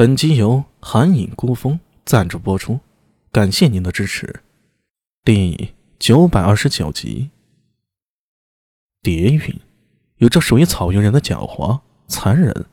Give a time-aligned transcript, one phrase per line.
[0.00, 2.80] 本集由寒影孤风赞助播出，
[3.30, 4.42] 感谢您的支持。
[5.22, 7.28] 第九百二十九集。
[9.02, 9.60] 蝶韵
[10.16, 12.64] 有着属于草原人的狡猾、残忍，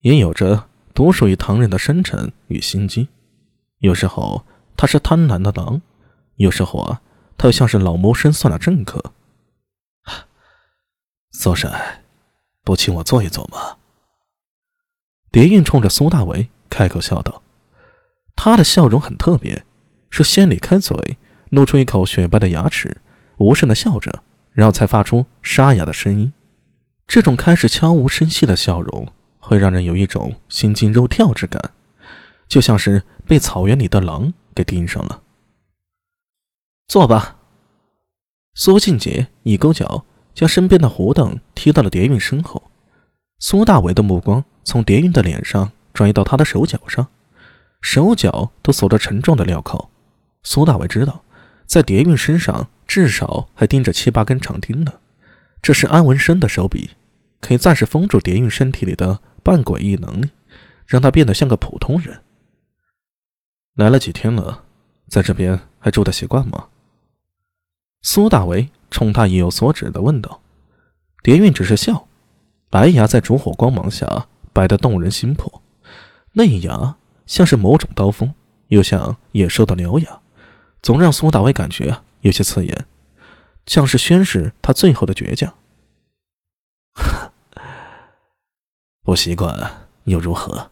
[0.00, 3.08] 也有着独属于唐人的深沉与心机。
[3.78, 4.44] 有时候
[4.76, 5.80] 他是贪婪的狼，
[6.34, 7.00] 有时候啊，
[7.38, 9.14] 他又像是老谋深算的政客。
[11.32, 12.04] 苏帅，
[12.62, 13.78] 不请我坐一坐吗？
[15.34, 17.42] 蝶韵冲着苏大为开口笑道，
[18.36, 19.64] 他的笑容很特别，
[20.08, 21.18] 是先咧开嘴，
[21.50, 22.98] 露出一口雪白的牙齿，
[23.38, 26.32] 无声的笑着，然后才发出沙哑的声音。
[27.08, 29.08] 这种开始悄无声息的笑容，
[29.40, 31.72] 会让人有一种心惊肉跳之感，
[32.46, 35.20] 就像是被草原里的狼给盯上了。
[36.86, 37.38] 坐吧。
[38.54, 42.70] 苏静杰一勾脚，将身边的胡凳踢到了蝶韵身后。
[43.40, 44.44] 苏大伟的目光。
[44.64, 47.06] 从蝶韵的脸上转移到他的手脚上，
[47.80, 49.90] 手脚都锁着沉重的镣铐。
[50.42, 51.22] 苏大伟知道，
[51.66, 54.94] 在蝶韵身上至少还钉着七八根长钉呢。
[55.62, 56.90] 这是安文生的手笔，
[57.40, 60.30] 可以暂时封住蝶韵身体里的半诡异能力，
[60.86, 62.22] 让她变得像个普通人。
[63.74, 64.64] 来了几天了，
[65.08, 66.66] 在这边还住得习惯吗？
[68.02, 70.42] 苏大为冲他意有所指的问道。
[71.22, 72.06] 蝶韵只是笑，
[72.68, 74.26] 白牙在烛火光芒下。
[74.54, 75.60] 摆得动人心魄，
[76.32, 78.32] 嫩牙像是某种刀锋，
[78.68, 80.20] 又像野兽的獠牙，
[80.80, 82.86] 总让苏大伟感觉有些刺眼，
[83.66, 85.52] 像是宣示他最后的倔强。
[89.02, 90.70] 不习惯又如何？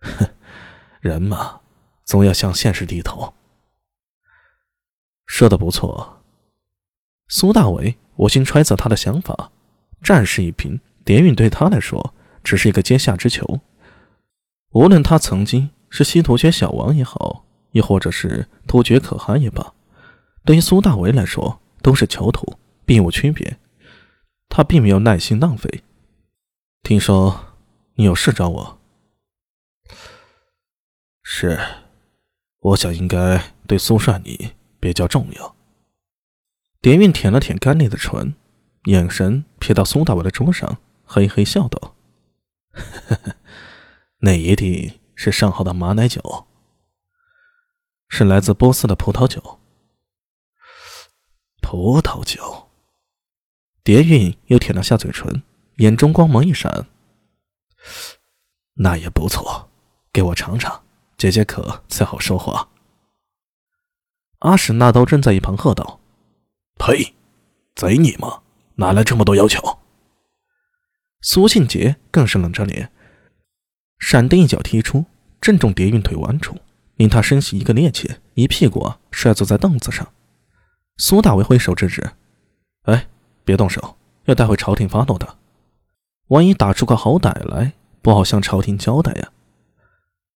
[1.00, 1.60] 人嘛，
[2.04, 3.34] 总要向现实低头。
[5.26, 6.22] 说的不错，
[7.28, 9.50] 苏大伟，我先揣测他的想法。
[10.02, 12.14] 战事一平，蝶韵对他来说。
[12.44, 13.60] 只是一个阶下之囚，
[14.70, 19.72] 无论他曾经是西突厥小王也好，亦或者是突厥可汗也罢，
[20.44, 23.58] 对于苏大为来说都是囚徒，并无区别。
[24.48, 25.82] 他并没有耐心浪费。
[26.82, 27.56] 听说
[27.94, 28.78] 你有事找我？
[31.22, 31.58] 是，
[32.60, 35.56] 我想应该对苏帅你比较重要。
[36.82, 38.34] 蝶韵舔了舔干裂的唇，
[38.84, 41.93] 眼神瞥到苏大伟的桌上，嘿嘿笑道。
[42.74, 43.36] 呵 呵，
[44.18, 46.46] 那一定是上好的马奶酒，
[48.08, 49.60] 是来自波斯的葡萄酒。
[51.62, 52.68] 葡萄酒，
[53.82, 55.42] 蝶韵又舔了下嘴唇，
[55.76, 56.86] 眼中光芒一闪。
[58.74, 59.70] 那也不错，
[60.12, 60.82] 给我尝尝，
[61.16, 62.68] 解解渴才好说话。
[64.40, 66.00] 阿史那刀正在一旁喝道
[66.78, 67.14] ：“呸！
[67.74, 68.42] 贼你妈，
[68.76, 69.78] 哪来这么多要求？”
[71.26, 72.92] 苏庆杰更是冷着脸，
[73.98, 75.06] 闪电一脚踢出，
[75.40, 76.58] 正中蝶韵腿弯处，
[76.96, 80.06] 令他身形一个趔趄，一屁股摔坐在凳子上。
[80.98, 82.10] 苏大为挥手制止
[82.84, 83.08] ：“哎，
[83.42, 83.96] 别动手，
[84.26, 85.38] 要带回朝廷发落的。
[86.26, 89.32] 万一打出个好歹来，不好向朝廷交代呀。”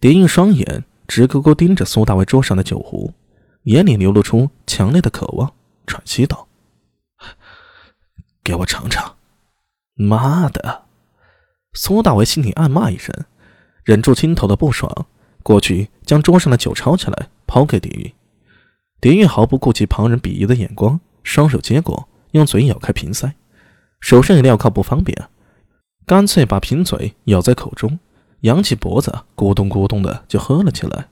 [0.00, 3.12] 蝶韵双眼直勾勾盯着苏大为桌上的酒壶，
[3.64, 5.52] 眼里流露出强烈的渴望，
[5.86, 6.48] 喘息道
[8.42, 9.16] ：“给我尝尝。”
[10.02, 10.84] 妈的！
[11.74, 13.14] 苏大为心里暗骂一声，
[13.84, 15.06] 忍住心头的不爽，
[15.42, 18.14] 过去将桌上的酒抄起来抛给蝶玉。
[18.98, 23.34] 蝶玉毫不顾及旁人鄙夷的眼光，双手接过，用嘴咬开瓶塞，
[24.00, 25.28] 手上也镣铐不方便，
[26.06, 27.98] 干脆把瓶嘴咬在口中，
[28.40, 31.08] 扬起脖子，咕咚咕咚的就喝了起来。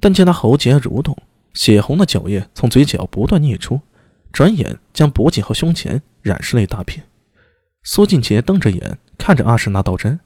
[0.00, 1.16] 但见他喉结蠕动，
[1.54, 3.80] 血红的酒液从嘴角不断溢出，
[4.32, 7.04] 转眼将脖颈和胸前染湿了一大片。
[7.90, 10.20] 苏俊杰瞪着眼看着阿史那道真，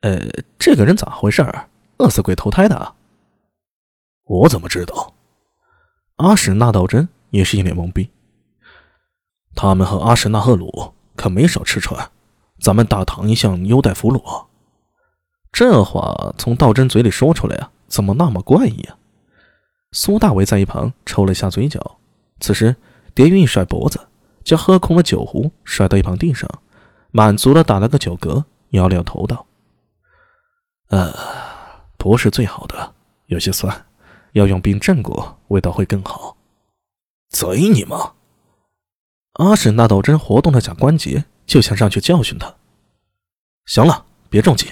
[0.00, 0.20] 呃，
[0.58, 1.68] 这个人咋回事儿？
[1.98, 2.94] 饿死鬼投胎的？
[4.24, 5.14] 我怎么知道？
[6.16, 8.10] 阿史那道真也是一脸懵逼。
[9.54, 12.10] 他们和阿史那赫鲁可没少吃穿，
[12.58, 14.46] 咱们大唐一向优待俘虏。
[15.52, 18.98] 这话从道真嘴里说出来啊，怎么那么怪异啊？
[19.92, 21.98] 苏大伟在一旁抽了一下嘴角。
[22.40, 22.74] 此时，
[23.14, 24.08] 蝶云一甩脖子。
[24.46, 26.48] 将喝空了酒壶甩到一旁地上，
[27.16, 29.46] 满足的打了个酒嗝，摇了摇头道
[30.92, 31.14] ：“呃，
[31.96, 32.92] 不是最好的，
[33.24, 33.86] 有些酸，
[34.32, 36.36] 要用冰镇过，味道会更好。”
[37.32, 38.12] 贼你妈！
[39.32, 42.54] 阿婶那道真活动了下关节，就想上去教训他。
[43.64, 44.70] 行了，别着急。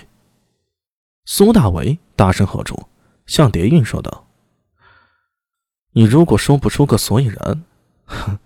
[1.24, 2.78] 苏大为大声喝住，
[3.24, 4.26] 向蝶韵说道
[5.96, 7.64] ：“你如果说不出个所以然，
[8.04, 8.38] 哼。”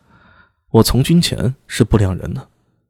[0.70, 2.46] 我从军前是不良人呢，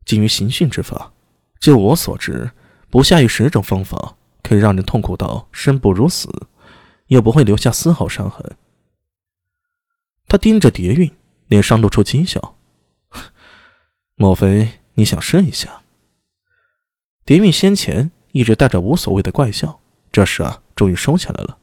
[0.09, 1.13] 精于刑讯之法。
[1.61, 2.51] 就我所知，
[2.89, 6.49] 不下于十种方法可以让人痛苦到生不如死，
[7.09, 8.57] 又不会留下丝毫伤痕。
[10.27, 11.15] 他盯着蝶韵，
[11.49, 12.57] 脸上露出讥笑
[14.17, 15.83] ：“莫非你想试一下？”
[17.27, 21.59] 蝶韵先前一直带着无所谓的怪笑，这时啊，终于收起来了。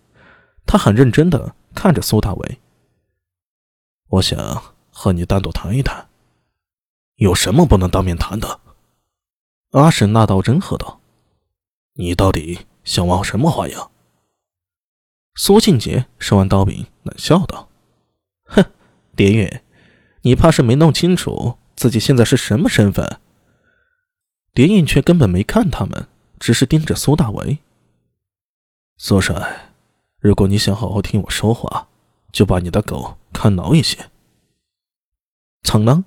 [0.68, 2.59] 他很认真的看着苏大伟
[4.09, 6.07] ：“我想和你单独谈一谈，
[7.16, 8.60] 有什么不能当面谈的？”
[9.72, 11.02] 阿史那道真喝道
[11.94, 13.92] ：“你到底想玩什么花样？”
[15.36, 17.68] 苏庆杰收完刀柄，冷笑道
[18.48, 18.64] ：“哼，
[19.18, 19.64] 蝶月，
[20.22, 23.20] 你怕是没弄清楚自己现在是什么身份。”
[24.56, 26.08] 蝶韵却根本没看他们，
[26.40, 27.58] 只是盯着苏大为。
[28.96, 29.74] 苏帅，
[30.20, 31.90] 如果你想好好听我说话，
[32.32, 34.10] 就把你的狗看牢一些。
[35.64, 36.06] 苍狼。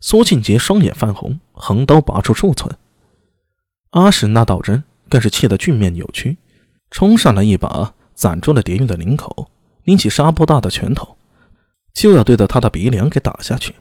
[0.00, 2.74] 苏庆杰双眼泛红，横刀拔出数寸。
[3.90, 6.38] 阿史那道人更是气得俊面扭曲，
[6.90, 9.50] 冲上来一把攒住了蝶韵的领口，
[9.84, 11.16] 拎起沙坡大的拳头，
[11.92, 13.74] 就要对着他的鼻梁给打下去。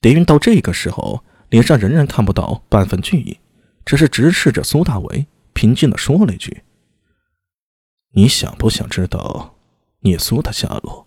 [0.00, 3.38] 蝶韵到这个时候，脸上仍然看不到半分惧意，
[3.84, 6.64] 只是直视着苏大为，平静地说了一句
[8.12, 9.54] ：“你想不想知道
[10.00, 11.05] 聂苏的下落？”